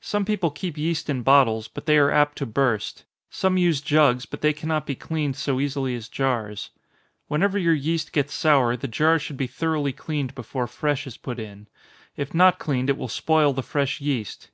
[0.00, 4.26] Some people keep yeast in bottles, but they are apt to burst some use jugs,
[4.26, 6.70] but they cannot be cleaned so easily as jars.
[7.28, 11.38] Whenever your yeast gets sour, the jar should be thoroughly cleaned before fresh is put
[11.38, 11.68] in
[12.16, 14.50] if not cleaned, it will spoil the fresh yeast.